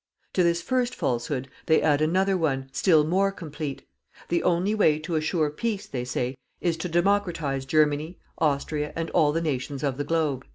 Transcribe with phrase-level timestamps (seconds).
[0.33, 3.83] To this first falsehood, they add another one, still more complete:
[4.29, 9.31] the only way to assure peace, they say, is to democratize Germany, Austria and all
[9.31, 10.43] the nations of the Globe.